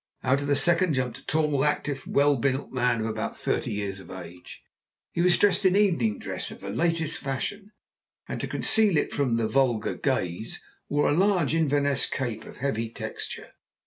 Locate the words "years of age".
3.73-4.63